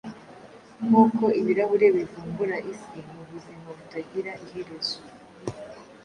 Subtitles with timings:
[0.85, 4.97] Nkuko ibirahure bivumbura Isi Mubuzimu butagira iherezo,